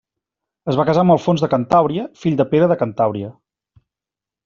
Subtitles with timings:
[0.73, 3.33] Es va casar amb Alfons de Cantàbria, fill de Pere de Cantàbria.